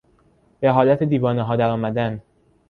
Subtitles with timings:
[0.59, 2.21] به حالت دیوانهها در آمدن